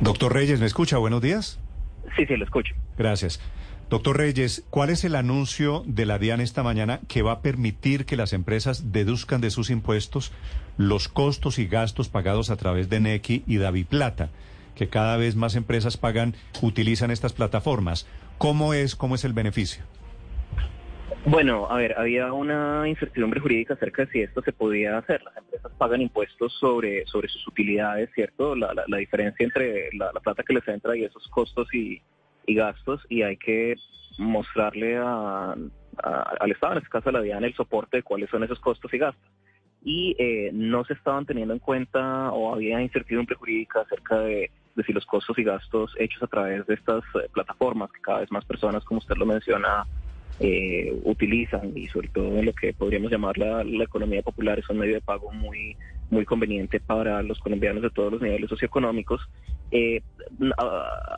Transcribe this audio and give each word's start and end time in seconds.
Doctor 0.00 0.32
Reyes, 0.32 0.60
¿me 0.60 0.66
escucha? 0.66 0.98
Buenos 0.98 1.22
días. 1.22 1.58
Sí, 2.16 2.26
sí, 2.26 2.36
lo 2.36 2.44
escucho. 2.44 2.74
Gracias. 2.98 3.40
Doctor 3.90 4.16
Reyes, 4.16 4.64
¿cuál 4.70 4.90
es 4.90 5.04
el 5.04 5.14
anuncio 5.14 5.82
de 5.86 6.06
la 6.06 6.18
DIAN 6.18 6.40
esta 6.40 6.62
mañana 6.62 7.00
que 7.06 7.22
va 7.22 7.32
a 7.32 7.40
permitir 7.42 8.06
que 8.06 8.16
las 8.16 8.32
empresas 8.32 8.92
deduzcan 8.92 9.40
de 9.40 9.50
sus 9.50 9.70
impuestos 9.70 10.32
los 10.76 11.08
costos 11.08 11.58
y 11.58 11.66
gastos 11.66 12.08
pagados 12.08 12.50
a 12.50 12.56
través 12.56 12.88
de 12.88 13.00
Nequi 13.00 13.44
y 13.46 13.58
Daviplata? 13.58 14.30
Que 14.74 14.88
cada 14.88 15.16
vez 15.16 15.36
más 15.36 15.54
empresas 15.54 15.96
pagan, 15.96 16.34
utilizan 16.60 17.10
estas 17.10 17.32
plataformas. 17.32 18.06
¿Cómo 18.38 18.74
es, 18.74 18.96
cómo 18.96 19.14
es 19.14 19.24
el 19.24 19.32
beneficio? 19.32 19.84
Bueno, 21.26 21.66
a 21.70 21.76
ver, 21.76 21.98
había 21.98 22.30
una 22.34 22.86
incertidumbre 22.86 23.40
jurídica 23.40 23.74
acerca 23.74 24.04
de 24.04 24.12
si 24.12 24.20
esto 24.20 24.42
se 24.42 24.52
podía 24.52 24.98
hacer. 24.98 25.22
Las 25.22 25.36
empresas 25.38 25.72
pagan 25.78 26.02
impuestos 26.02 26.52
sobre, 26.60 27.06
sobre 27.06 27.28
sus 27.28 27.48
utilidades, 27.48 28.10
¿cierto? 28.14 28.54
La, 28.54 28.74
la, 28.74 28.84
la 28.86 28.98
diferencia 28.98 29.42
entre 29.42 29.88
la, 29.94 30.10
la, 30.12 30.20
plata 30.20 30.42
que 30.42 30.52
les 30.52 30.68
entra 30.68 30.94
y 30.94 31.04
esos 31.04 31.26
costos 31.28 31.72
y, 31.72 32.02
y 32.46 32.54
gastos, 32.54 33.00
y 33.08 33.22
hay 33.22 33.38
que 33.38 33.74
mostrarle 34.18 34.98
a, 34.98 35.54
a, 36.02 36.34
al 36.40 36.52
Estado, 36.52 36.74
en 36.74 36.78
este 36.78 36.90
caso 36.90 37.08
a 37.08 37.12
la 37.12 37.22
DIAN, 37.22 37.44
el 37.44 37.54
soporte 37.54 37.98
de 37.98 38.02
cuáles 38.02 38.28
son 38.28 38.44
esos 38.44 38.60
costos 38.60 38.92
y 38.92 38.98
gastos. 38.98 39.30
Y 39.82 40.14
eh, 40.18 40.50
no 40.52 40.84
se 40.84 40.92
estaban 40.92 41.24
teniendo 41.24 41.54
en 41.54 41.60
cuenta 41.60 42.32
o 42.32 42.54
había 42.54 42.82
incertidumbre 42.82 43.34
jurídica 43.34 43.80
acerca 43.80 44.18
de, 44.18 44.50
de 44.74 44.84
si 44.84 44.92
los 44.92 45.06
costos 45.06 45.38
y 45.38 45.44
gastos 45.44 45.94
hechos 45.98 46.22
a 46.22 46.26
través 46.26 46.66
de 46.66 46.74
estas 46.74 47.02
eh, 47.14 47.28
plataformas 47.32 47.90
que 47.92 48.00
cada 48.02 48.20
vez 48.20 48.30
más 48.30 48.44
personas, 48.44 48.84
como 48.84 48.98
usted 48.98 49.16
lo 49.16 49.24
menciona, 49.24 49.86
eh, 50.40 50.92
utilizan 51.04 51.72
y 51.76 51.86
sobre 51.88 52.08
todo 52.08 52.38
en 52.38 52.46
lo 52.46 52.52
que 52.52 52.72
podríamos 52.72 53.10
llamar 53.10 53.38
la, 53.38 53.62
la, 53.62 53.84
economía 53.84 54.22
popular 54.22 54.58
es 54.58 54.68
un 54.68 54.78
medio 54.78 54.94
de 54.94 55.00
pago 55.00 55.30
muy 55.32 55.76
muy 56.10 56.24
conveniente 56.24 56.80
para 56.80 57.22
los 57.22 57.38
colombianos 57.38 57.82
de 57.82 57.90
todos 57.90 58.12
los 58.12 58.22
niveles 58.22 58.48
socioeconómicos. 58.48 59.20
Eh, 59.70 60.02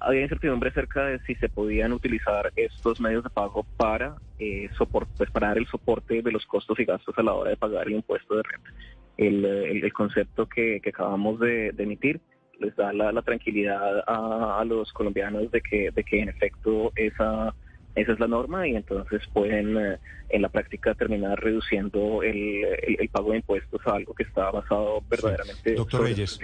había 0.00 0.22
incertidumbre 0.22 0.70
acerca 0.70 1.04
de 1.06 1.18
si 1.20 1.34
se 1.36 1.48
podían 1.48 1.92
utilizar 1.92 2.52
estos 2.56 3.00
medios 3.00 3.24
de 3.24 3.30
pago 3.30 3.66
para 3.76 4.16
eh, 4.38 4.68
soporte, 4.76 5.10
pues 5.16 5.30
para 5.30 5.48
dar 5.48 5.58
el 5.58 5.66
soporte 5.66 6.22
de 6.22 6.32
los 6.32 6.46
costos 6.46 6.78
y 6.78 6.84
gastos 6.84 7.16
a 7.18 7.22
la 7.22 7.32
hora 7.34 7.50
de 7.50 7.56
pagar 7.56 7.86
el 7.86 7.94
impuesto 7.94 8.36
de 8.36 8.42
renta. 8.42 8.70
El, 9.16 9.44
el, 9.44 9.84
el 9.84 9.92
concepto 9.92 10.46
que, 10.46 10.80
que 10.80 10.90
acabamos 10.90 11.40
de, 11.40 11.72
de, 11.72 11.82
emitir 11.82 12.20
les 12.60 12.76
da 12.76 12.92
la, 12.92 13.12
la 13.12 13.22
tranquilidad 13.22 14.04
a, 14.06 14.60
a, 14.60 14.64
los 14.64 14.92
colombianos 14.92 15.50
de 15.50 15.60
que, 15.62 15.90
de 15.90 16.04
que 16.04 16.20
en 16.20 16.28
efecto 16.28 16.92
esa 16.96 17.54
esa 17.96 18.12
es 18.12 18.20
la 18.20 18.28
norma 18.28 18.68
y 18.68 18.76
entonces 18.76 19.22
pueden 19.32 19.76
eh, 19.76 19.98
en 20.28 20.42
la 20.42 20.48
práctica 20.48 20.94
terminar 20.94 21.40
reduciendo 21.40 22.22
el, 22.22 22.64
el, 22.86 22.96
el, 23.00 23.08
pago 23.08 23.30
de 23.30 23.38
impuestos 23.38 23.80
a 23.86 23.92
algo 23.92 24.14
que 24.14 24.22
está 24.22 24.50
basado 24.50 25.02
verdaderamente 25.08 25.70
sí. 25.70 25.76
Doctor 25.76 26.02
Reyes, 26.02 26.38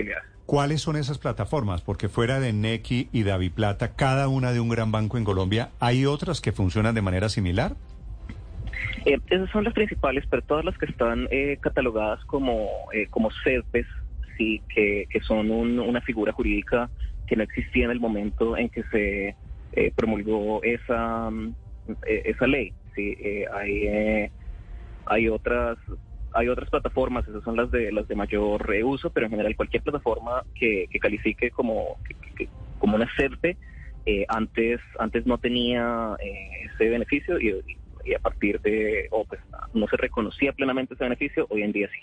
¿cuáles 0.46 0.80
son 0.80 0.96
esas 0.96 1.18
plataformas? 1.18 1.82
Porque 1.82 2.08
fuera 2.08 2.40
de 2.40 2.52
Nequi 2.52 3.08
y 3.12 3.22
Daviplata, 3.22 3.94
cada 3.94 4.28
una 4.28 4.52
de 4.52 4.60
un 4.60 4.70
gran 4.70 4.90
banco 4.90 5.18
en 5.18 5.24
Colombia, 5.24 5.70
¿hay 5.78 6.06
otras 6.06 6.40
que 6.40 6.52
funcionan 6.52 6.94
de 6.94 7.02
manera 7.02 7.28
similar? 7.28 7.76
Eh, 9.04 9.18
esas 9.28 9.50
son 9.50 9.64
las 9.64 9.74
principales, 9.74 10.24
pero 10.30 10.42
todas 10.42 10.64
las 10.64 10.78
que 10.78 10.86
están 10.86 11.28
eh, 11.30 11.58
catalogadas 11.60 12.24
como, 12.24 12.68
eh, 12.92 13.06
como 13.10 13.30
CERPES, 13.44 13.86
sí, 14.36 14.62
que, 14.74 15.06
que 15.10 15.20
son 15.20 15.50
un, 15.50 15.78
una 15.80 16.00
figura 16.00 16.32
jurídica 16.32 16.88
que 17.26 17.36
no 17.36 17.42
existía 17.42 17.84
en 17.84 17.90
el 17.90 18.00
momento 18.00 18.56
en 18.56 18.68
que 18.68 18.82
se 18.84 19.36
eh, 19.72 19.92
promulgó 19.94 20.62
esa, 20.62 21.30
esa 22.06 22.46
ley. 22.46 22.72
Sí, 22.94 23.16
eh, 23.20 23.46
hay, 23.52 23.86
eh, 23.86 24.30
hay 25.06 25.28
otras 25.28 25.78
hay 26.34 26.48
otras 26.48 26.70
plataformas, 26.70 27.28
esas 27.28 27.44
son 27.44 27.56
las 27.56 27.70
de 27.70 27.92
las 27.92 28.08
de 28.08 28.14
mayor 28.14 28.66
uso, 28.84 29.10
pero 29.10 29.26
en 29.26 29.32
general 29.32 29.54
cualquier 29.54 29.82
plataforma 29.82 30.42
que, 30.54 30.86
que 30.90 30.98
califique 30.98 31.50
como, 31.50 31.98
que, 32.36 32.48
como 32.78 32.96
una 32.96 33.06
CERPE, 33.16 33.58
eh, 34.06 34.24
antes, 34.28 34.80
antes 34.98 35.26
no 35.26 35.38
tenía 35.38 36.16
eh, 36.20 36.48
ese 36.72 36.88
beneficio 36.88 37.38
y, 37.38 37.62
a 38.14 38.18
partir 38.18 38.60
de, 38.62 39.06
o 39.12 39.24
pues 39.24 39.40
no 39.74 39.86
se 39.86 39.96
reconocía 39.96 40.52
plenamente 40.52 40.94
ese 40.94 41.04
beneficio, 41.04 41.46
hoy 41.50 41.62
en 41.62 41.72
día 41.72 41.88
sí. 41.88 42.00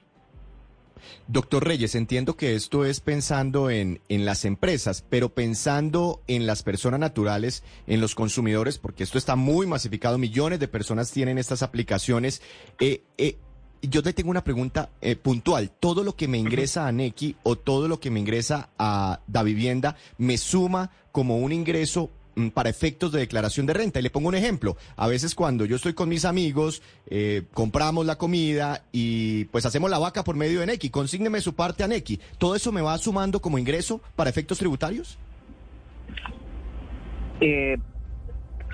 Doctor 1.27 1.65
Reyes, 1.65 1.95
entiendo 1.95 2.35
que 2.35 2.55
esto 2.55 2.85
es 2.85 2.99
pensando 2.99 3.69
en, 3.69 4.01
en, 4.09 4.25
las 4.25 4.45
empresas, 4.45 5.03
pero 5.09 5.29
pensando 5.29 6.21
en 6.27 6.45
las 6.45 6.63
personas 6.63 6.99
naturales, 6.99 7.63
en 7.87 8.01
los 8.01 8.15
consumidores, 8.15 8.77
porque 8.77 9.03
esto 9.03 9.17
está 9.17 9.35
muy 9.35 9.67
masificado, 9.67 10.17
millones 10.17 10.59
de 10.59 10.67
personas 10.67 11.11
tienen 11.11 11.37
estas 11.37 11.63
aplicaciones. 11.63 12.41
Eh, 12.79 13.03
eh, 13.17 13.37
yo 13.81 14.03
te 14.03 14.13
tengo 14.13 14.29
una 14.29 14.43
pregunta 14.43 14.89
eh, 15.01 15.15
puntual. 15.15 15.71
¿Todo 15.71 16.03
lo 16.03 16.15
que 16.15 16.27
me 16.27 16.37
ingresa 16.37 16.87
a 16.87 16.91
Nequi 16.91 17.35
o 17.43 17.55
todo 17.55 17.87
lo 17.87 17.99
que 17.99 18.11
me 18.11 18.19
ingresa 18.19 18.69
a 18.77 19.21
Da 19.27 19.43
Vivienda 19.43 19.95
me 20.17 20.37
suma 20.37 20.91
como 21.11 21.37
un 21.37 21.51
ingreso 21.51 22.09
para 22.53 22.69
efectos 22.69 23.11
de 23.11 23.19
declaración 23.19 23.65
de 23.65 23.73
renta. 23.73 23.99
Y 23.99 24.03
le 24.03 24.09
pongo 24.09 24.29
un 24.29 24.35
ejemplo. 24.35 24.77
A 24.95 25.07
veces 25.07 25.35
cuando 25.35 25.65
yo 25.65 25.75
estoy 25.75 25.93
con 25.93 26.09
mis 26.09 26.25
amigos, 26.25 26.81
eh, 27.07 27.43
compramos 27.53 28.05
la 28.05 28.17
comida 28.17 28.83
y 28.91 29.45
pues 29.45 29.65
hacemos 29.65 29.89
la 29.89 29.99
vaca 29.99 30.23
por 30.23 30.35
medio 30.35 30.61
de 30.61 30.67
Nequi. 30.67 30.89
Consígneme 30.89 31.41
su 31.41 31.55
parte 31.55 31.83
a 31.83 31.87
Nequi. 31.87 32.19
¿Todo 32.37 32.55
eso 32.55 32.71
me 32.71 32.81
va 32.81 32.97
sumando 32.97 33.41
como 33.41 33.57
ingreso 33.57 34.01
para 34.15 34.29
efectos 34.29 34.57
tributarios? 34.57 35.17
Eh, 37.41 37.77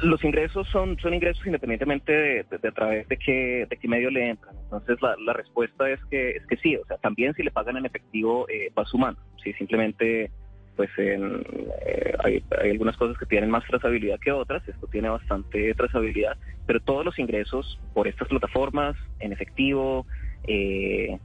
los 0.02 0.24
ingresos 0.24 0.68
son, 0.70 0.98
son 1.00 1.14
ingresos 1.14 1.46
independientemente 1.46 2.12
de, 2.12 2.46
a 2.52 2.72
través 2.72 3.08
de 3.08 3.18
qué, 3.18 3.66
de 3.70 3.78
qué 3.78 3.88
medio 3.88 4.10
le 4.10 4.30
entran. 4.30 4.56
Entonces 4.64 5.02
la, 5.02 5.16
la, 5.26 5.34
respuesta 5.34 5.90
es 5.90 6.00
que, 6.10 6.32
es 6.32 6.46
que 6.48 6.58
sí. 6.58 6.76
O 6.76 6.86
sea, 6.86 6.98
también 6.98 7.34
si 7.34 7.44
le 7.44 7.52
pagan 7.52 7.78
en 7.78 7.86
efectivo 7.86 8.48
eh, 8.50 8.72
va 8.78 8.86
sumando. 8.86 9.20
Si 9.44 9.54
simplemente 9.54 10.32
pues 10.76 10.90
en, 10.98 11.46
eh, 11.86 12.14
hay, 12.24 12.44
algunas 12.72 12.98
cosas 12.98 13.18
que 13.18 13.26
tienen 13.26 13.50
más 13.50 13.64
trazabilidad 13.66 14.20
que 14.20 14.32
otras, 14.32 14.68
esto 14.68 14.88
tiene 14.88 15.10
bastante 15.10 15.74
trazabilidad, 15.74 16.38
pero 16.66 16.80
todos 16.80 17.06
los 17.06 17.18
ingresos 17.20 17.80
por 17.94 18.08
estas 18.08 18.28
plataformas, 18.28 18.96
en 19.20 19.32
efectivo, 19.32 20.06
eh, 20.48 21.18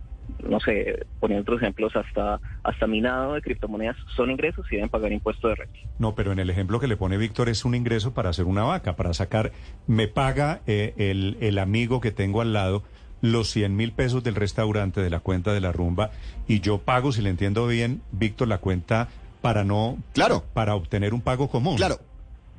no 0.48 0.60
sé, 0.60 1.06
poniendo 1.18 1.42
otros 1.42 1.60
ejemplos, 1.60 1.94
hasta, 1.96 2.40
hasta 2.62 2.86
minado 2.86 3.34
de 3.34 3.42
criptomonedas 3.42 3.96
son 4.16 4.30
ingresos 4.30 4.64
y 4.70 4.76
deben 4.76 4.88
pagar 4.88 5.12
impuesto 5.12 5.48
de 5.48 5.56
renta. 5.56 5.78
No, 5.98 6.14
pero 6.14 6.32
en 6.32 6.38
el 6.38 6.50
ejemplo 6.50 6.78
que 6.78 6.86
le 6.86 6.96
pone 6.96 7.16
Víctor 7.16 7.48
es 7.48 7.64
un 7.64 7.74
ingreso 7.74 8.14
para 8.14 8.30
hacer 8.30 8.44
una 8.44 8.62
vaca, 8.62 8.96
para 8.96 9.12
sacar, 9.12 9.52
me 9.86 10.08
paga 10.08 10.60
eh, 10.66 10.94
el, 10.96 11.36
el 11.40 11.58
amigo 11.58 12.00
que 12.00 12.12
tengo 12.12 12.40
al 12.40 12.52
lado 12.52 12.84
los 13.22 13.50
100 13.50 13.76
mil 13.76 13.92
pesos 13.92 14.24
del 14.24 14.34
restaurante 14.34 15.00
de 15.00 15.10
la 15.10 15.20
cuenta 15.20 15.52
de 15.52 15.60
la 15.60 15.72
rumba 15.72 16.10
y 16.48 16.60
yo 16.60 16.78
pago, 16.78 17.12
si 17.12 17.22
le 17.22 17.30
entiendo 17.30 17.66
bien, 17.66 18.02
Víctor, 18.12 18.48
la 18.48 18.58
cuenta 18.58 19.08
para 19.40 19.64
no 19.64 19.98
claro 20.12 20.44
para 20.52 20.74
obtener 20.74 21.14
un 21.14 21.20
pago 21.20 21.48
común 21.48 21.76
claro 21.76 22.00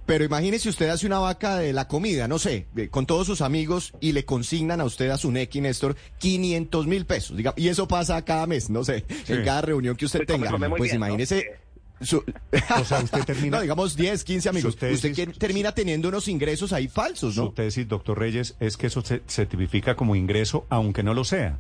pero 0.06 0.26
imagínese 0.26 0.68
usted 0.68 0.90
hace 0.90 1.06
una 1.06 1.20
vaca 1.20 1.58
de 1.58 1.74
la 1.74 1.88
comida, 1.88 2.28
no 2.28 2.38
sé, 2.38 2.68
con 2.90 3.06
todos 3.06 3.28
sus 3.28 3.40
amigos 3.40 3.94
y 4.02 4.12
le 4.12 4.26
consignan 4.26 4.82
a 4.82 4.84
usted 4.84 5.10
a 5.10 5.18
su 5.18 5.32
Nequi, 5.32 5.62
Néstor, 5.62 5.96
500 6.18 6.88
mil 6.88 7.06
pesos. 7.06 7.38
Diga, 7.38 7.54
y 7.56 7.70
eso 7.70 7.88
pasa 7.88 8.22
cada 8.26 8.46
mes, 8.48 8.70
no 8.70 8.84
sé, 8.84 9.06
sí. 9.26 9.32
en 9.32 9.46
cada 9.46 9.62
reunión 9.62 9.96
que 9.96 10.06
usted 10.06 10.26
pues, 10.26 10.28
tenga. 10.28 10.50
Pues 10.70 10.82
bien, 10.82 10.96
imagínese. 10.96 11.52
¿no? 12.00 12.06
Su... 12.06 12.18
o 12.18 12.84
sea, 12.84 13.00
usted 13.00 13.24
termina. 13.26 13.58
no, 13.58 13.62
digamos 13.62 13.96
10, 13.96 14.24
15 14.24 14.50
amigos. 14.50 14.74
Usted, 14.74 14.92
usted 14.92 15.16
que 15.16 15.28
termina 15.28 15.72
teniendo 15.72 16.10
unos 16.10 16.28
ingresos 16.28 16.74
ahí 16.74 16.88
falsos, 16.88 17.38
¿no? 17.38 17.46
Su 17.46 17.52
tesis, 17.52 17.88
doctor 17.88 18.20
Reyes, 18.20 18.56
es 18.60 18.76
que 18.76 18.88
eso 18.88 19.02
se, 19.04 19.22
se 19.28 19.46
tipifica 19.46 19.96
como 19.96 20.16
ingreso, 20.16 20.66
aunque 20.70 21.04
no 21.04 21.14
lo 21.14 21.24
sea. 21.24 21.60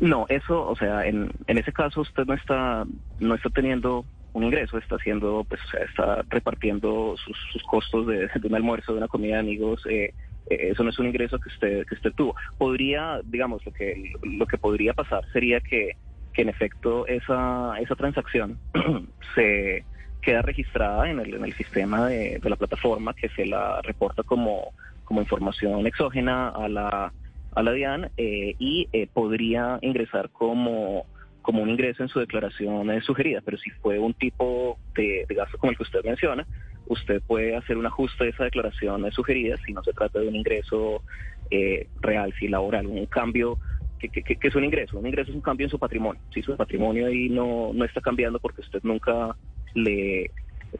No, 0.00 0.26
eso, 0.28 0.66
o 0.66 0.76
sea, 0.76 1.06
en, 1.06 1.30
en 1.46 1.58
ese 1.58 1.72
caso 1.72 2.00
usted 2.00 2.24
no 2.26 2.34
está, 2.34 2.84
no 3.18 3.34
está 3.34 3.50
teniendo 3.50 4.04
un 4.32 4.44
ingreso, 4.44 4.78
está 4.78 4.96
haciendo, 4.96 5.44
pues, 5.48 5.60
o 5.64 5.68
sea, 5.68 5.84
está 5.84 6.24
repartiendo 6.28 7.16
sus, 7.16 7.62
costos 7.64 8.06
de, 8.06 8.28
de, 8.28 8.48
un 8.48 8.54
almuerzo, 8.54 8.92
de 8.92 8.98
una 8.98 9.08
comida 9.08 9.34
de 9.34 9.40
amigos. 9.40 9.84
Eh, 9.86 10.14
eh, 10.48 10.68
eso 10.70 10.84
no 10.84 10.90
es 10.90 10.98
un 10.98 11.06
ingreso 11.06 11.38
que 11.38 11.48
usted 11.48 11.86
que 11.86 11.94
usted 11.94 12.12
tuvo. 12.12 12.36
Podría, 12.58 13.20
digamos, 13.24 13.64
lo 13.66 13.72
que 13.72 14.12
lo 14.22 14.46
que 14.46 14.58
podría 14.58 14.94
pasar 14.94 15.24
sería 15.32 15.60
que, 15.60 15.96
que 16.32 16.42
en 16.42 16.48
efecto 16.48 17.06
esa 17.06 17.74
esa 17.80 17.96
transacción 17.96 18.58
se 19.34 19.84
queda 20.22 20.42
registrada 20.42 21.10
en 21.10 21.18
el, 21.20 21.34
en 21.34 21.44
el 21.44 21.54
sistema 21.54 22.06
de, 22.06 22.38
de 22.38 22.50
la 22.50 22.56
plataforma 22.56 23.14
que 23.14 23.28
se 23.30 23.46
la 23.46 23.80
reporta 23.82 24.22
como 24.22 24.72
como 25.04 25.22
información 25.22 25.86
exógena 25.86 26.50
a 26.50 26.68
la 26.68 27.12
a 27.54 27.62
la 27.62 27.72
DIAN 27.72 28.10
eh, 28.16 28.54
y 28.58 28.88
eh, 28.92 29.08
podría 29.12 29.78
ingresar 29.82 30.30
como 30.30 31.06
como 31.42 31.62
un 31.62 31.70
ingreso 31.70 32.02
en 32.02 32.08
su 32.08 32.20
declaración 32.20 32.90
eh, 32.90 33.00
sugerida, 33.00 33.40
pero 33.44 33.58
si 33.58 33.70
fue 33.70 33.98
un 33.98 34.14
tipo 34.14 34.78
de, 34.94 35.26
gasto 35.28 35.58
como 35.58 35.70
el 35.70 35.76
que 35.76 35.82
usted 35.84 36.04
menciona, 36.04 36.46
usted 36.86 37.22
puede 37.26 37.56
hacer 37.56 37.76
un 37.76 37.86
ajuste 37.86 38.24
de 38.24 38.30
esa 38.30 38.44
declaración 38.44 39.06
eh, 39.06 39.10
sugerida 39.12 39.56
si 39.64 39.72
no 39.72 39.82
se 39.82 39.92
trata 39.92 40.20
de 40.20 40.28
un 40.28 40.36
ingreso 40.36 41.02
eh, 41.50 41.88
real, 42.00 42.32
si 42.38 42.48
laboral, 42.48 42.86
un 42.86 43.06
cambio 43.06 43.58
que, 43.98 44.08
que, 44.08 44.22
que, 44.22 44.48
es 44.48 44.54
un 44.54 44.64
ingreso. 44.64 44.98
Un 44.98 45.06
ingreso 45.06 45.30
es 45.30 45.36
un 45.36 45.42
cambio 45.42 45.66
en 45.66 45.70
su 45.70 45.78
patrimonio. 45.78 46.22
Si 46.32 46.40
su 46.42 46.56
patrimonio 46.56 47.06
ahí 47.06 47.28
no, 47.28 47.72
no 47.74 47.84
está 47.84 48.00
cambiando 48.00 48.38
porque 48.38 48.62
usted 48.62 48.80
nunca 48.82 49.36
le 49.74 50.30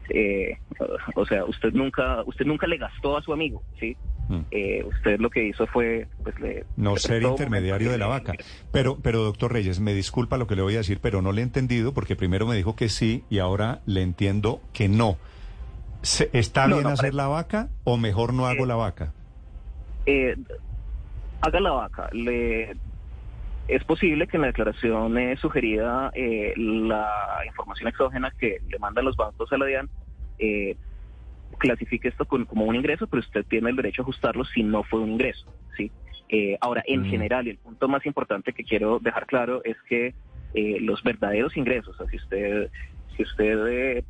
eh, 0.09 0.57
o 1.15 1.25
sea, 1.25 1.45
usted 1.45 1.73
nunca, 1.73 2.23
usted 2.25 2.45
nunca 2.45 2.67
le 2.67 2.77
gastó 2.77 3.17
a 3.17 3.21
su 3.21 3.33
amigo, 3.33 3.61
¿sí? 3.79 3.95
Mm. 4.31 4.45
Eh, 4.51 4.83
usted 4.87 5.19
lo 5.19 5.29
que 5.29 5.43
hizo 5.43 5.67
fue, 5.67 6.07
pues, 6.23 6.39
le, 6.39 6.65
no 6.77 6.95
ser 6.95 7.21
intermediario 7.21 7.91
de 7.91 7.97
la 7.97 8.07
vaca. 8.07 8.33
Pero, 8.71 8.97
pero 9.01 9.23
doctor 9.23 9.51
Reyes, 9.51 9.81
me 9.81 9.93
disculpa 9.93 10.37
lo 10.37 10.47
que 10.47 10.55
le 10.55 10.61
voy 10.61 10.75
a 10.75 10.77
decir, 10.77 10.99
pero 11.01 11.21
no 11.21 11.33
le 11.33 11.41
he 11.41 11.43
entendido 11.43 11.93
porque 11.93 12.15
primero 12.15 12.47
me 12.47 12.55
dijo 12.55 12.75
que 12.75 12.87
sí 12.87 13.25
y 13.29 13.39
ahora 13.39 13.81
le 13.85 14.01
entiendo 14.01 14.61
que 14.71 14.87
no. 14.87 15.17
¿Está 16.01 16.65
bien 16.67 16.87
hacer 16.87 17.13
la 17.13 17.27
vaca 17.27 17.67
o 17.83 17.97
mejor 17.97 18.33
no 18.33 18.47
hago 18.47 18.65
la 18.65 18.75
vaca? 18.75 19.11
Eh, 20.05 20.35
haga 21.41 21.59
la 21.59 21.71
vaca. 21.71 22.09
Le 22.13 22.75
es 23.67 23.83
posible 23.83 24.27
que 24.27 24.37
en 24.37 24.41
la 24.41 24.47
declaración 24.47 25.17
eh, 25.17 25.37
sugerida 25.37 26.11
eh, 26.13 26.53
la 26.57 27.07
información 27.45 27.89
exógena 27.89 28.31
que 28.37 28.61
le 28.69 28.79
mandan 28.79 29.05
los 29.05 29.15
bancos 29.15 29.51
a 29.53 29.57
la 29.57 29.65
DIAN 29.65 29.89
eh, 30.39 30.75
clasifique 31.57 32.07
esto 32.07 32.25
como 32.25 32.65
un 32.65 32.75
ingreso, 32.75 33.07
pero 33.07 33.21
usted 33.21 33.45
tiene 33.45 33.69
el 33.69 33.75
derecho 33.75 34.01
a 34.01 34.03
ajustarlo 34.03 34.45
si 34.45 34.63
no 34.63 34.83
fue 34.83 34.99
un 34.99 35.11
ingreso. 35.11 35.45
¿sí? 35.77 35.91
ahora, 36.61 36.81
en 36.85 37.01
mm. 37.01 37.05
general, 37.05 37.47
y 37.47 37.51
el 37.51 37.57
punto 37.57 37.87
más 37.87 38.05
importante 38.05 38.53
que 38.53 38.63
quiero 38.63 38.99
dejar 38.99 39.25
claro 39.25 39.61
es 39.63 39.75
que 39.87 40.13
los 40.53 41.01
verdaderos 41.03 41.55
ingresos, 41.55 41.95
o 41.95 41.97
sea, 41.97 42.07
si 42.07 42.17
usted, 42.17 42.69
si 43.15 43.23
usted 43.23 44.03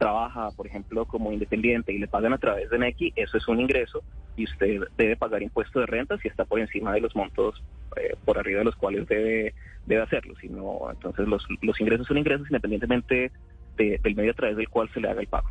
trabaja, 0.00 0.50
por 0.56 0.66
ejemplo, 0.66 1.04
como 1.04 1.30
independiente 1.30 1.92
y 1.92 1.98
le 1.98 2.08
pagan 2.08 2.32
a 2.32 2.38
través 2.38 2.70
de 2.70 2.78
NECI, 2.78 3.12
eso 3.16 3.36
es 3.36 3.46
un 3.46 3.60
ingreso 3.60 4.02
y 4.34 4.44
usted 4.44 4.80
debe 4.96 5.14
pagar 5.14 5.42
impuesto 5.42 5.78
de 5.78 5.86
renta 5.86 6.16
si 6.16 6.28
está 6.28 6.46
por 6.46 6.58
encima 6.58 6.94
de 6.94 7.02
los 7.02 7.14
montos 7.14 7.62
eh, 7.96 8.16
por 8.24 8.38
arriba 8.38 8.60
de 8.60 8.64
los 8.64 8.76
cuales 8.76 9.06
debe, 9.06 9.52
debe 9.84 10.02
hacerlo. 10.02 10.34
Si 10.40 10.46
entonces 10.46 11.28
los, 11.28 11.46
los 11.60 11.78
ingresos 11.78 12.06
son 12.06 12.16
ingresos 12.16 12.46
independientemente 12.48 13.30
de, 13.76 14.00
del 14.02 14.16
medio 14.16 14.30
a 14.30 14.34
través 14.34 14.56
del 14.56 14.70
cual 14.70 14.88
se 14.94 15.00
le 15.00 15.10
haga 15.10 15.20
el 15.20 15.26
pago. 15.26 15.50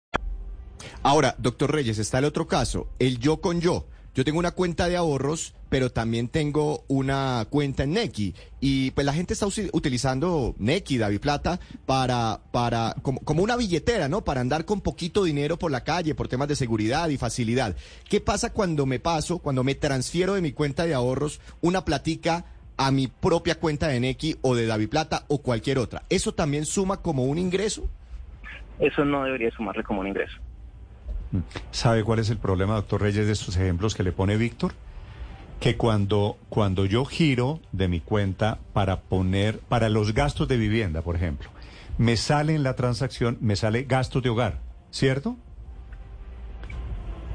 Ahora, 1.03 1.33
doctor 1.39 1.71
Reyes, 1.71 1.97
está 1.97 2.19
el 2.19 2.25
otro 2.25 2.47
caso, 2.47 2.87
el 2.99 3.17
yo 3.17 3.41
con 3.41 3.59
yo. 3.59 3.87
Yo 4.13 4.23
tengo 4.23 4.37
una 4.37 4.51
cuenta 4.51 4.87
de 4.87 4.97
ahorros, 4.97 5.55
pero 5.69 5.89
también 5.89 6.27
tengo 6.27 6.83
una 6.89 7.47
cuenta 7.49 7.83
en 7.83 7.93
Nequi. 7.93 8.35
Y 8.59 8.91
pues 8.91 9.05
la 9.05 9.13
gente 9.13 9.33
está 9.33 9.47
utilizando 9.71 10.53
Nequi, 10.59 10.97
David 10.97 11.21
Plata, 11.21 11.59
para, 11.87 12.41
para, 12.51 12.93
como, 13.01 13.19
como, 13.21 13.41
una 13.41 13.55
billetera, 13.55 14.09
¿no? 14.09 14.23
Para 14.23 14.41
andar 14.41 14.65
con 14.65 14.81
poquito 14.81 15.23
dinero 15.23 15.57
por 15.57 15.71
la 15.71 15.83
calle, 15.83 16.13
por 16.13 16.27
temas 16.27 16.49
de 16.49 16.55
seguridad 16.55 17.09
y 17.09 17.17
facilidad. 17.17 17.75
¿Qué 18.07 18.19
pasa 18.19 18.53
cuando 18.53 18.85
me 18.85 18.99
paso, 18.99 19.39
cuando 19.39 19.63
me 19.63 19.75
transfiero 19.75 20.35
de 20.35 20.41
mi 20.41 20.51
cuenta 20.51 20.85
de 20.85 20.93
ahorros 20.93 21.39
una 21.61 21.83
platica 21.83 22.45
a 22.77 22.91
mi 22.91 23.07
propia 23.07 23.55
cuenta 23.55 23.87
de 23.87 24.01
Nequi 24.01 24.35
o 24.41 24.55
de 24.55 24.67
David 24.67 24.89
Plata 24.89 25.23
o 25.29 25.41
cualquier 25.41 25.79
otra? 25.79 26.03
¿Eso 26.09 26.33
también 26.33 26.65
suma 26.65 27.01
como 27.01 27.23
un 27.23 27.39
ingreso? 27.39 27.89
Eso 28.79 29.05
no 29.05 29.23
debería 29.23 29.49
sumarle 29.51 29.83
como 29.83 30.01
un 30.01 30.07
ingreso. 30.07 30.37
¿Sabe 31.71 32.03
cuál 32.03 32.19
es 32.19 32.29
el 32.29 32.37
problema, 32.37 32.75
doctor 32.75 33.01
Reyes, 33.01 33.25
de 33.25 33.33
estos 33.33 33.55
ejemplos 33.57 33.95
que 33.95 34.03
le 34.03 34.11
pone 34.11 34.37
Víctor? 34.37 34.73
Que 35.59 35.77
cuando, 35.77 36.37
cuando 36.49 36.85
yo 36.85 37.05
giro 37.05 37.59
de 37.71 37.87
mi 37.87 37.99
cuenta 37.99 38.59
para 38.73 39.01
poner, 39.01 39.59
para 39.59 39.89
los 39.89 40.13
gastos 40.13 40.47
de 40.47 40.57
vivienda, 40.57 41.01
por 41.01 41.15
ejemplo, 41.15 41.49
me 41.97 42.17
sale 42.17 42.55
en 42.55 42.63
la 42.63 42.75
transacción, 42.75 43.37
me 43.41 43.55
sale 43.55 43.83
gastos 43.83 44.23
de 44.23 44.29
hogar, 44.29 44.59
¿cierto? 44.89 45.37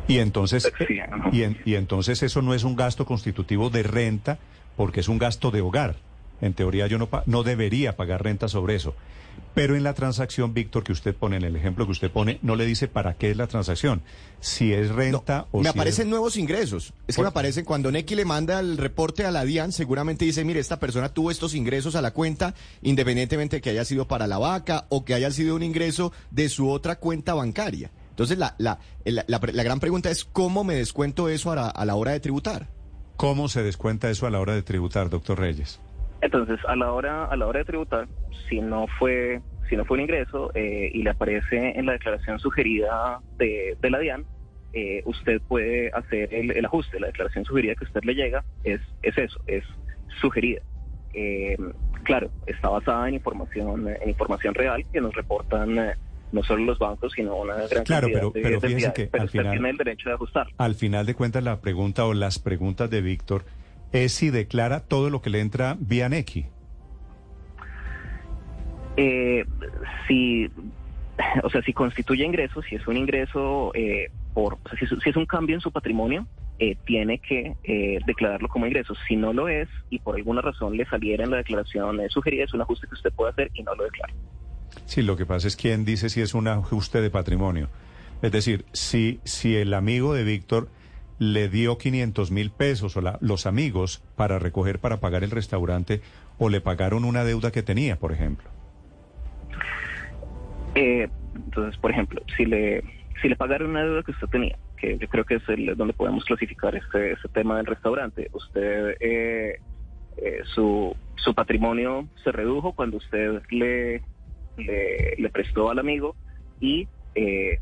Y 0.09 0.19
entonces, 0.19 0.73
y, 1.33 1.43
y 1.71 1.75
entonces 1.75 2.23
eso 2.23 2.43
no 2.43 2.55
es 2.55 2.65
un 2.65 2.77
gasto 2.77 3.07
constitutivo 3.07 3.71
de 3.71 3.83
renta 3.83 4.39
porque 4.77 5.01
es 5.01 5.09
un 5.09 5.19
gasto 5.19 5.51
de 5.51 5.61
hogar. 5.61 5.97
En 6.41 6.55
teoría 6.55 6.87
yo 6.87 6.99
no, 6.99 7.09
no 7.27 7.43
debería 7.43 7.97
pagar 7.97 8.23
renta 8.23 8.49
sobre 8.49 8.75
eso. 8.75 8.95
Pero 9.55 9.75
en 9.75 9.85
la 9.85 9.95
transacción, 9.95 10.53
Víctor, 10.53 10.85
que 10.85 10.93
usted 10.93 11.15
pone, 11.15 11.37
en 11.37 11.45
el 11.45 11.57
ejemplo 11.57 11.87
que 11.87 11.93
usted 11.93 12.11
pone, 12.11 12.39
no 12.43 12.57
le 12.57 12.67
dice 12.67 12.89
para 12.89 13.15
qué 13.15 13.31
es 13.31 13.37
la 13.39 13.47
transacción. 13.47 14.03
Si 14.41 14.73
es 14.73 14.91
renta 14.91 15.47
o 15.51 15.59
Me 15.59 15.65
si 15.65 15.69
aparecen 15.71 16.07
es... 16.07 16.11
nuevos 16.11 16.37
ingresos. 16.37 16.93
Es 17.07 17.17
que 17.17 17.23
me 17.23 17.29
aparecen 17.29 17.65
cuando 17.65 17.91
Neki 17.91 18.15
le 18.17 18.27
manda 18.27 18.61
el 18.61 18.77
reporte 18.77 19.25
a 19.25 19.31
la 19.31 19.45
DIAN, 19.45 19.73
seguramente 19.73 20.27
dice, 20.27 20.45
mire, 20.45 20.61
esta 20.61 20.79
persona 20.79 21.09
tuvo 21.09 21.31
estos 21.31 21.55
ingresos 21.55 21.97
a 21.97 22.03
la 22.03 22.13
cuenta, 22.13 22.55
independientemente 22.83 23.57
de 23.57 23.61
que 23.63 23.71
haya 23.71 23.87
sido 23.87 24.07
para 24.07 24.27
la 24.27 24.37
vaca 24.37 24.87
o 24.91 25.07
que 25.07 25.15
haya 25.15 25.31
sido 25.31 25.55
un 25.55 25.63
ingreso 25.63 26.13
de 26.31 26.51
su 26.51 26.71
otra 26.71 26.97
cuenta 26.97 27.33
bancaria. 27.33 27.91
Entonces, 28.11 28.37
la, 28.37 28.55
la, 28.59 28.79
la, 29.05 29.25
la 29.27 29.63
gran 29.63 29.81
pregunta 29.81 30.11
es, 30.11 30.25
¿cómo 30.25 30.65
me 30.65 30.75
descuento 30.75 31.31
eso 31.31 31.51
a 31.51 31.57
la, 31.57 31.69
a 31.69 31.85
la 31.87 31.95
hora 31.95 32.13
de 32.13 32.21
tributar? 32.21 32.69
¿Cómo 33.17 33.49
se 33.49 33.63
descuenta 33.63 34.11
eso 34.11 34.27
a 34.27 34.31
la 34.31 34.41
hora 34.41 34.55
de 34.55 34.63
tributar, 34.63 35.09
doctor 35.09 35.39
Reyes? 35.39 35.81
Entonces, 36.21 36.59
a 36.67 36.77
la 36.77 36.93
hora 36.93 37.25
a 37.27 37.37
la 37.37 37.47
hora 37.47 37.61
de 37.61 37.65
tributar, 37.65 38.09
si 38.49 38.61
no 38.61 38.87
fue 38.99 39.41
si 39.69 39.77
no 39.77 39.85
fue 39.85 39.97
un 39.97 40.03
ingreso 40.03 40.51
eh, 40.55 40.91
y 40.93 41.03
le 41.03 41.11
aparece 41.11 41.79
en 41.79 41.87
la 41.87 41.93
declaración 41.93 42.39
sugerida 42.39 43.21
de, 43.37 43.77
de 43.81 43.91
la 43.91 43.99
DIAN, 43.99 44.25
eh, 44.73 45.03
usted 45.07 45.41
puede 45.49 45.91
hacer 45.91 46.33
el, 46.33 46.65
ajuste. 46.65 47.01
La 47.01 47.09
declaración 47.09 47.45
sugerida 47.45 47.75
que 47.75 47.85
usted 47.85 48.03
le 48.05 48.15
llega 48.15 48.45
es, 48.63 48.81
es 49.03 49.19
eso, 49.19 49.41
es 49.47 49.65
sugerida. 50.21 50.61
Eh, 51.15 51.57
claro, 52.05 52.31
está 52.47 52.69
basada 52.69 53.09
en 53.09 53.15
información 53.15 53.89
en 53.89 54.09
información 54.09 54.55
real 54.55 54.85
que 54.93 55.01
nos 55.01 55.15
reportan 55.15 55.95
no 56.33 56.43
solo 56.43 56.65
los 56.65 56.79
bancos, 56.79 57.13
sino 57.15 57.37
una 57.37 57.55
gran 57.55 57.85
claro, 57.85 58.09
cantidad 58.09 58.31
pero, 58.33 58.33
pero 58.33 58.61
fíjese 58.61 58.93
que 58.93 59.07
pero 59.07 59.23
al 59.23 59.27
usted 59.27 59.39
final, 59.41 59.53
tiene 59.53 59.71
el 59.71 59.77
derecho 59.77 60.09
de 60.09 60.15
ajustar. 60.15 60.49
Al 60.59 60.75
final 60.75 61.07
de 61.07 61.15
cuentas, 61.15 61.43
la 61.43 61.61
pregunta 61.61 62.05
o 62.05 62.15
las 62.15 62.39
preguntas 62.39 62.91
de 62.91 63.01
Víctor 63.01 63.45
es 64.05 64.13
si 64.13 64.31
declara 64.31 64.81
todo 64.81 65.11
lo 65.11 65.23
que 65.23 65.31
le 65.31 65.41
entra 65.41 65.77
vía 65.79 66.09
NECI. 66.09 66.47
Eh, 68.97 69.45
si, 70.07 70.51
o 71.43 71.51
sea, 71.51 71.63
si 71.63 71.73
constituye 71.73 72.25
ingresos, 72.25 72.65
si 72.69 72.77
es 72.77 72.87
un 72.87 72.97
ingreso 72.97 73.73
eh, 73.75 74.11
por, 74.33 74.55
o 74.55 74.69
sea, 74.69 74.79
si, 74.79 75.11
es 75.11 75.17
un 75.17 75.27
cambio 75.27 75.55
en 75.55 75.61
su 75.61 75.71
patrimonio, 75.71 76.27
eh, 76.59 76.77
tiene 76.87 77.19
que 77.19 77.55
eh, 77.65 77.99
declararlo 78.07 78.49
como 78.49 78.67
ingreso. 78.67 78.95
Si 79.07 79.17
no 79.17 79.33
lo 79.33 79.49
es 79.49 79.69
y 79.91 79.99
por 79.99 80.17
alguna 80.17 80.41
razón 80.41 80.77
le 80.77 80.87
saliera 80.87 81.25
en 81.25 81.31
la 81.31 81.39
declaración 81.39 82.01
sugerida, 82.09 82.45
es 82.45 82.55
un 82.55 82.63
ajuste 82.63 82.87
que 82.87 82.95
usted 82.95 83.13
puede 83.13 83.33
hacer 83.33 83.51
y 83.55 83.63
no 83.63 83.75
lo 83.75 83.85
declara. 83.85 84.15
Sí, 84.85 85.03
lo 85.03 85.17
que 85.17 85.27
pasa 85.27 85.49
es 85.49 85.57
quién 85.57 85.85
dice 85.85 86.09
si 86.09 86.21
es 86.21 86.35
un 86.35 86.49
ajuste 86.49 87.01
de 87.01 87.11
patrimonio. 87.11 87.69
Es 88.23 88.33
decir, 88.33 88.65
si, 88.73 89.21
si 89.25 89.57
el 89.57 89.75
amigo 89.75 90.15
de 90.15 90.25
Víctor 90.25 90.69
le 91.19 91.49
dio 91.49 91.79
500 91.79 92.31
mil 92.31 92.51
pesos 92.51 92.97
o 92.97 93.03
los 93.21 93.47
amigos 93.47 94.03
para 94.17 94.39
recoger 94.39 94.79
para 94.79 95.01
pagar 95.01 95.25
el 95.25 95.31
restaurante 95.31 96.01
o 96.39 96.49
le 96.49 96.61
pagaron 96.61 97.05
una 97.05 97.25
deuda 97.25 97.51
que 97.51 97.63
tenía, 97.63 97.97
por 97.97 98.13
ejemplo. 98.13 98.49
Eh, 100.75 101.09
entonces, 101.35 101.79
por 101.81 101.91
ejemplo, 101.91 102.23
si 102.37 102.45
le, 102.45 102.83
si 103.23 103.29
le 103.29 103.37
pagaron 103.37 103.71
una 103.71 103.83
deuda 103.83 104.03
que 104.03 104.13
usted 104.13 104.29
tenía, 104.29 104.59
que 104.77 104.99
yo 104.99 105.09
creo 105.09 105.25
que 105.25 105.37
es 105.37 105.49
el, 105.49 105.75
donde 105.77 105.95
podemos 105.95 106.25
clasificar 106.25 106.75
este, 106.75 107.13
este 107.13 107.29
tema 107.29 107.57
del 107.57 107.67
restaurante, 107.67 108.31
usted, 108.33 108.97
eh, 109.01 109.61
eh, 110.19 110.41
su, 110.55 110.95
su 111.17 111.35
patrimonio 111.35 112.09
se 112.23 112.33
redujo 112.33 112.73
cuando 112.73 112.99
usted 112.99 113.43
le, 113.51 114.03
le, 114.59 115.17
le 115.17 115.31
prestó 115.31 115.71
al 115.71 115.79
amigo 115.79 116.15
y, 116.61 116.89
eh, 117.15 117.59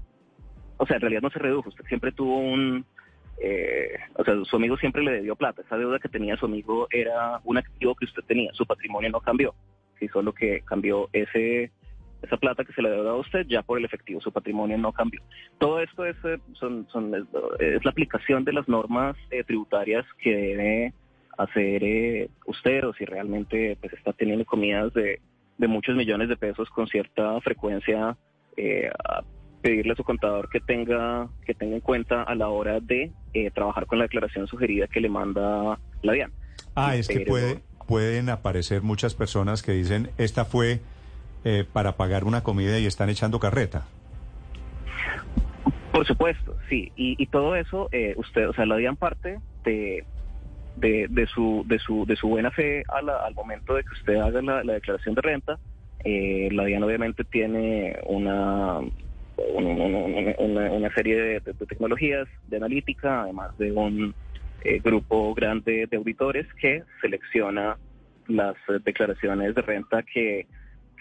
o 0.76 0.86
sea, 0.86 0.96
en 0.96 1.02
realidad 1.02 1.22
no 1.22 1.30
se 1.30 1.38
redujo, 1.38 1.68
usted 1.68 1.84
siempre 1.86 2.12
tuvo 2.12 2.38
un, 2.38 2.84
eh, 3.40 3.96
o 4.16 4.24
sea, 4.24 4.34
su 4.44 4.56
amigo 4.56 4.76
siempre 4.76 5.02
le 5.02 5.12
debió 5.12 5.36
plata. 5.36 5.62
Esa 5.62 5.76
deuda 5.76 5.98
que 5.98 6.08
tenía 6.08 6.36
su 6.36 6.46
amigo 6.46 6.86
era 6.90 7.40
un 7.44 7.58
activo 7.58 7.94
que 7.94 8.06
usted 8.06 8.22
tenía. 8.24 8.52
Su 8.54 8.66
patrimonio 8.66 9.10
no 9.10 9.20
cambió. 9.20 9.54
Sí, 9.98 10.08
solo 10.08 10.32
que 10.32 10.62
cambió 10.62 11.08
ese 11.12 11.70
esa 12.22 12.38
plata 12.38 12.64
que 12.64 12.72
se 12.72 12.80
le 12.80 12.88
deuda 12.88 13.10
a 13.10 13.16
usted 13.16 13.46
ya 13.46 13.62
por 13.62 13.78
el 13.78 13.84
efectivo. 13.84 14.20
Su 14.20 14.32
patrimonio 14.32 14.78
no 14.78 14.92
cambió. 14.92 15.20
Todo 15.58 15.80
esto 15.80 16.06
es, 16.06 16.16
eh, 16.24 16.38
son, 16.54 16.86
es 17.58 17.84
la 17.84 17.90
aplicación 17.90 18.44
de 18.44 18.54
las 18.54 18.66
normas 18.66 19.14
eh, 19.30 19.44
tributarias 19.44 20.06
que 20.22 20.34
debe 20.34 20.94
hacer 21.36 21.84
eh, 21.84 22.30
usted 22.46 22.84
o 22.86 22.94
si 22.94 23.04
realmente 23.04 23.76
pues 23.80 23.92
está 23.92 24.12
teniendo 24.14 24.44
comidas 24.44 24.92
de, 24.94 25.20
de 25.58 25.68
muchos 25.68 25.96
millones 25.96 26.28
de 26.28 26.36
pesos 26.36 26.68
con 26.70 26.86
cierta 26.86 27.40
frecuencia, 27.40 28.16
eh, 28.56 28.90
pedirle 29.64 29.94
a 29.94 29.96
su 29.96 30.04
contador 30.04 30.50
que 30.50 30.60
tenga, 30.60 31.26
que 31.46 31.54
tenga 31.54 31.74
en 31.76 31.80
cuenta 31.80 32.22
a 32.22 32.34
la 32.34 32.48
hora 32.50 32.80
de 32.80 33.10
eh, 33.32 33.50
trabajar 33.50 33.86
con 33.86 33.96
la 33.98 34.04
declaración 34.04 34.46
sugerida 34.46 34.86
que 34.88 35.00
le 35.00 35.08
manda 35.08 35.78
la 36.02 36.12
DIAN. 36.12 36.32
Ah, 36.74 36.96
es 36.96 37.08
que 37.08 37.20
puede, 37.20 37.62
pueden 37.88 38.28
aparecer 38.28 38.82
muchas 38.82 39.14
personas 39.14 39.62
que 39.62 39.72
dicen, 39.72 40.10
esta 40.18 40.44
fue 40.44 40.80
eh, 41.46 41.64
para 41.72 41.92
pagar 41.96 42.24
una 42.24 42.42
comida 42.42 42.78
y 42.78 42.84
están 42.84 43.08
echando 43.08 43.40
carreta. 43.40 43.86
Por 45.92 46.06
supuesto, 46.06 46.58
sí. 46.68 46.92
Y, 46.94 47.16
y 47.22 47.26
todo 47.28 47.56
eso, 47.56 47.88
eh, 47.90 48.12
usted, 48.18 48.46
o 48.50 48.52
sea, 48.52 48.66
la 48.66 48.76
DIAN 48.76 48.96
parte 48.96 49.38
de, 49.64 50.04
de, 50.76 51.06
de 51.08 51.26
su, 51.26 51.64
de, 51.66 51.78
su, 51.78 52.04
de 52.04 52.16
su 52.16 52.28
buena 52.28 52.50
fe 52.50 52.82
a 52.88 53.00
la- 53.00 53.24
al 53.24 53.34
momento 53.34 53.74
de 53.74 53.82
que 53.82 53.94
usted 53.98 54.16
haga 54.16 54.42
la, 54.42 54.62
la 54.62 54.74
declaración 54.74 55.14
de 55.14 55.22
renta. 55.22 55.58
Eh, 56.04 56.50
la 56.52 56.64
DIAN 56.64 56.82
obviamente 56.82 57.24
tiene 57.24 57.96
una, 58.04 58.80
un- 59.36 59.66
un- 59.66 60.34
un- 60.38 60.58
una, 60.58 60.94
serie 60.94 61.16
de, 61.16 61.40
de- 61.40 61.52
de 61.52 61.66
tecnologías 61.66 62.28
de 62.46 62.56
analítica, 62.56 63.22
además 63.22 63.56
de 63.58 63.72
un 63.72 64.14
eh, 64.62 64.80
grupo 64.82 65.34
grande 65.34 65.86
de 65.90 65.96
auditores 65.96 66.46
que 66.60 66.82
selecciona 67.00 67.76
las 68.28 68.54
eh, 68.68 68.78
declaraciones 68.84 69.54
de 69.54 69.62
renta 69.62 70.02
que, 70.02 70.46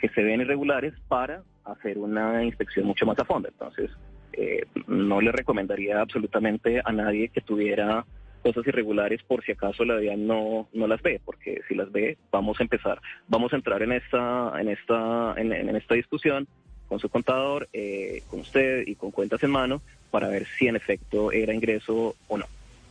que 0.02 0.10
se 0.10 0.24
ven 0.24 0.42
irregulares 0.42 0.94
para 1.08 1.44
hacer 1.64 1.98
una 1.98 2.44
inspección 2.44 2.86
mucho 2.86 3.06
más 3.06 3.18
a 3.20 3.26
fondo. 3.26 3.48
Entonces, 3.48 3.90
eh, 4.34 4.66
no 4.88 5.22
le 5.22 5.32
recomendaría 5.32 6.02
absolutamente 6.02 6.82
a 6.84 6.92
nadie 6.92 7.30
que 7.30 7.42
tuviera 7.42 8.06
cosas 8.42 8.68
irregulares 8.68 9.24
por 9.24 9.42
si 9.46 9.54
acaso 9.54 9.86
la 9.86 9.96
DIAN 9.98 10.28
no, 10.28 10.68
no 10.74 10.88
las 10.88 11.02
ve, 11.02 11.22
porque 11.24 11.62
si 11.70 11.76
las 11.76 11.90
ve, 11.94 12.18
vamos 12.30 12.60
a 12.60 12.64
empezar, 12.64 13.00
vamos 13.30 13.54
a 13.54 13.56
entrar 13.56 13.82
en 13.84 13.94
esta, 13.94 14.52
en 14.60 14.68
esta, 14.68 15.36
en 15.38 15.74
esta 15.78 15.96
discusión 15.96 16.46
con 16.94 17.00
su 17.00 17.10
contador, 17.10 17.70
eh, 17.74 18.22
con 18.30 18.42
usted 18.42 18.84
y 18.86 18.94
con 18.94 19.10
cuentas 19.10 19.42
en 19.42 19.50
mano 19.50 19.82
para 20.12 20.28
ver 20.28 20.46
si 20.60 20.68
en 20.68 20.76
efecto 20.76 21.32
era 21.32 21.52
ingreso 21.52 22.16
o 22.28 22.38
no. 22.38 22.46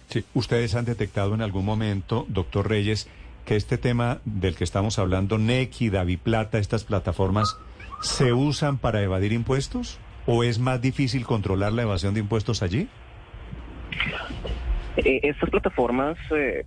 Sí. 0.08 0.24
¿Ustedes 0.34 0.74
han 0.74 0.84
detectado 0.86 1.34
en 1.34 1.40
algún 1.40 1.64
momento, 1.64 2.26
doctor 2.28 2.68
Reyes, 2.68 3.08
que 3.46 3.54
este 3.54 3.78
tema 3.78 4.18
del 4.24 4.56
que 4.56 4.64
estamos 4.64 4.98
hablando, 4.98 5.38
Nequi, 5.38 5.88
Daviplata, 5.88 6.58
estas 6.58 6.82
plataformas, 6.82 7.56
se 8.00 8.32
usan 8.32 8.76
para 8.78 9.00
evadir 9.02 9.32
impuestos? 9.32 10.00
¿O 10.26 10.42
es 10.42 10.58
más 10.58 10.82
difícil 10.82 11.24
controlar 11.24 11.72
la 11.72 11.82
evasión 11.82 12.12
de 12.12 12.20
impuestos 12.20 12.60
allí? 12.64 12.88
Eh, 14.96 15.20
estas 15.22 15.48
plataformas 15.48 16.18
eh, 16.36 16.64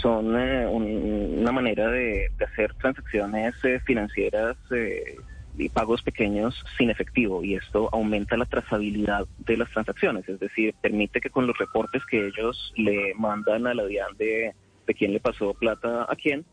son 0.00 0.38
eh, 0.38 0.66
un- 0.68 1.38
una 1.40 1.50
manera 1.50 1.88
de, 1.90 2.30
de 2.38 2.44
hacer 2.44 2.74
transacciones 2.74 3.54
eh, 3.64 3.80
financieras 3.84 4.56
eh, 4.70 5.16
y 5.58 5.68
pagos 5.68 6.02
pequeños 6.02 6.54
sin 6.76 6.90
efectivo 6.90 7.42
y 7.42 7.54
esto 7.54 7.88
aumenta 7.92 8.36
la 8.36 8.44
trazabilidad 8.46 9.26
de 9.38 9.56
las 9.56 9.70
transacciones, 9.70 10.28
es 10.28 10.38
decir, 10.40 10.74
permite 10.80 11.20
que 11.20 11.30
con 11.30 11.46
los 11.46 11.56
reportes 11.58 12.02
que 12.10 12.26
ellos 12.26 12.72
le 12.76 13.14
mandan 13.14 13.66
a 13.66 13.74
la 13.74 13.86
DIAN 13.86 14.16
de, 14.18 14.54
de 14.86 14.94
quién 14.94 15.12
le 15.12 15.20
pasó 15.20 15.54
plata 15.54 16.06
a 16.08 16.16
quién, 16.16 16.44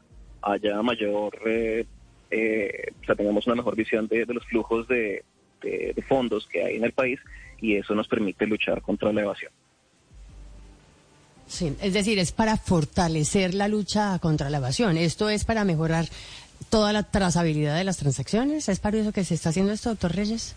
haya 0.42 0.82
mayor, 0.82 1.34
eh, 1.46 1.86
eh, 2.32 2.92
o 3.02 3.06
sea, 3.06 3.16
tengamos 3.16 3.46
una 3.48 3.56
mejor 3.56 3.76
visión 3.76 4.08
de, 4.08 4.26
de 4.26 4.34
los 4.34 4.46
flujos 4.46 4.88
de, 4.88 5.24
de- 5.62 5.94
de 5.96 6.02
fondos 6.04 6.48
que 6.48 6.64
hay 6.64 6.76
en 6.78 6.84
el 6.84 6.92
país 6.94 7.20
y 7.62 7.76
eso 7.76 7.96
nos 7.96 8.08
permite 8.08 8.46
luchar 8.48 8.82
contra 8.82 9.14
la 9.14 9.22
evasión. 9.22 9.52
Sí, 11.48 11.76
es 11.82 11.94
decir, 11.94 12.20
es 12.20 12.32
para 12.32 12.58
fortalecer 12.58 13.54
la 13.54 13.68
lucha 13.68 14.18
contra 14.20 14.50
la 14.50 14.58
evasión. 14.58 14.98
Esto 14.98 15.30
es 15.30 15.46
para 15.46 15.66
mejorar 15.66 16.06
toda 16.70 16.94
la 16.94 17.04
trazabilidad 17.04 17.78
de 17.78 17.84
las 17.84 17.98
transacciones. 17.98 18.70
¿Es 18.70 18.80
para 18.80 18.98
eso 18.98 19.12
que 19.12 19.24
se 19.24 19.36
está 19.36 19.50
haciendo 19.50 19.72
esto, 19.72 19.90
doctor 19.90 20.16
Reyes? 20.16 20.56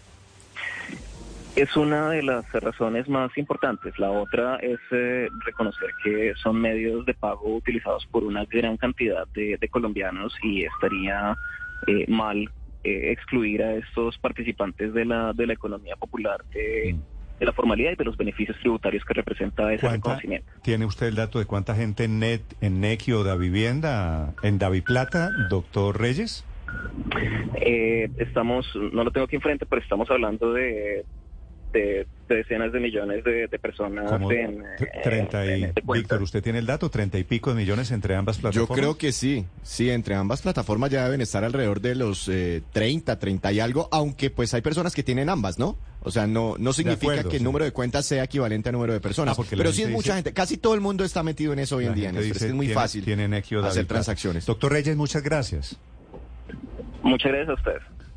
Es 1.57 1.75
una 1.75 2.11
de 2.11 2.23
las 2.23 2.51
razones 2.53 3.09
más 3.09 3.37
importantes. 3.39 3.99
La 3.99 4.11
otra 4.11 4.57
es 4.57 4.79
eh, 4.91 5.29
reconocer 5.45 5.89
que 6.05 6.35
son 6.43 6.61
medios 6.61 7.07
de 7.07 7.15
pago 7.15 7.57
utilizados 7.57 8.07
por 8.07 8.25
una 8.25 8.45
gran 8.45 8.77
cantidad 8.77 9.27
de, 9.29 9.57
de 9.59 9.69
colombianos 9.69 10.35
y 10.43 10.65
estaría 10.65 11.35
eh, 11.87 12.05
mal 12.09 12.51
eh, 12.85 13.11
excluir 13.11 13.63
a 13.63 13.75
estos 13.75 14.19
participantes 14.19 14.93
de 14.93 15.05
la, 15.07 15.33
de 15.33 15.47
la 15.47 15.55
economía 15.55 15.97
popular 15.97 16.45
de, 16.53 16.95
de 17.39 17.47
la 17.47 17.53
formalidad 17.53 17.93
y 17.93 17.97
de 17.97 18.05
los 18.05 18.17
beneficios 18.17 18.57
tributarios 18.61 19.05
que 19.05 19.15
representa 19.15 19.73
ese 19.73 19.81
¿Cuánta- 19.83 19.97
reconocimiento. 20.17 20.51
¿Tiene 20.63 20.85
usted 20.87 21.07
el 21.09 21.15
dato 21.17 21.39
de 21.39 21.45
cuánta 21.45 21.75
gente 21.75 22.05
en, 22.05 22.19
Net, 22.19 22.43
en 22.61 22.81
Nequi 22.81 23.13
o 23.13 23.25
da 23.25 23.37
vivienda, 23.37 24.35
en 24.43 24.59
Daviplata, 24.59 25.31
doctor 25.51 26.01
Reyes? 26.01 26.45
Eh, 27.61 28.09
estamos, 28.19 28.67
no 28.93 29.05
lo 29.05 29.11
tengo 29.11 29.27
aquí 29.27 29.37
enfrente, 29.37 29.67
pero 29.67 29.83
estamos 29.83 30.11
hablando 30.11 30.53
de, 30.53 31.05
de- 31.79 32.07
de 32.29 32.37
decenas 32.37 32.73
de 32.73 32.81
millones 32.81 33.23
de, 33.23 33.47
de 33.47 33.59
personas 33.61 34.11
Como 34.11 34.33
en, 34.33 34.59
tre- 34.77 35.03
30 35.05 35.45
en- 35.45 35.51
y, 35.61 35.65
en- 35.65 35.75
de 35.75 35.83
cuentas. 35.83 35.95
Víctor, 36.03 36.23
¿usted 36.23 36.43
tiene 36.43 36.59
el 36.59 36.67
dato? 36.67 36.91
¿30 36.91 37.21
y 37.21 37.25
pico 37.25 37.51
de 37.51 37.57
millones 37.57 37.91
entre 37.93 38.17
ambas 38.17 38.37
Yo 38.39 38.43
plataformas? 38.43 38.79
creo 38.79 38.99
que 38.99 39.13
sí, 39.13 39.45
sí, 39.63 39.91
entre 39.91 40.15
ambas 40.17 40.43
plataformas 40.43 40.91
ya 40.91 41.05
deben 41.05 41.21
estar 41.21 41.45
alrededor 41.45 41.81
de 41.81 41.95
los 41.95 42.29
eh, 42.29 42.63
30, 42.73 43.19
30 43.19 43.53
y 43.53 43.61
algo, 43.61 43.89
aunque 43.93 44.31
pues 44.31 44.53
hay 44.55 44.61
personas 44.63 44.95
que 44.95 45.03
tienen 45.05 45.29
ambas, 45.29 45.59
¿no? 45.59 45.77
O 46.03 46.11
sea, 46.11 46.27
no, 46.27 46.55
no 46.59 46.73
significa 46.73 47.13
acuerdo, 47.13 47.31
que 47.31 47.37
el 47.37 47.41
sí. 47.41 47.45
número 47.45 47.65
de 47.65 47.73
cuentas 47.73 48.05
sea 48.07 48.25
equivalente 48.25 48.69
al 48.69 48.75
número 48.75 48.93
de 48.93 49.01
personas. 49.01 49.33
Ah, 49.33 49.37
porque 49.37 49.57
pero 49.57 49.73
sí 49.73 49.83
es 49.83 49.89
mucha 49.91 50.13
dice- 50.13 50.15
gente, 50.17 50.33
casi 50.33 50.57
todo 50.57 50.75
el 50.75 50.81
mundo 50.81 51.05
está 51.05 51.23
metido 51.23 51.53
en 51.53 51.59
eso 51.61 51.77
hoy 51.77 51.87
en 51.87 51.95
día, 51.95 52.13
dice, 52.13 52.47
es 52.49 52.55
muy 52.55 52.67
tiene- 52.67 52.81
fácil 52.81 53.05
hacer 53.65 53.87
transacciones. 53.87 54.47
Doctor 54.47 54.73
Reyes, 54.73 54.97
muchas 54.97 55.23
gracias. 55.23 55.77
Muchas 57.03 57.31
gracias 57.33 57.49
a 57.51 57.55
ustedes. 57.55 57.83